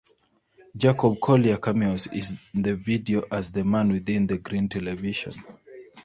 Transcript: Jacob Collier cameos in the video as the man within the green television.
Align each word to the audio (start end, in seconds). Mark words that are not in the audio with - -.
Jacob 0.75 1.19
Collier 1.19 1.57
cameos 1.59 2.07
in 2.07 2.63
the 2.63 2.73
video 2.75 3.21
as 3.31 3.51
the 3.51 3.63
man 3.63 3.91
within 3.91 4.25
the 4.25 4.39
green 4.39 4.67
television. 4.67 5.31